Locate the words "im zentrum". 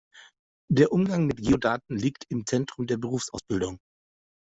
2.29-2.87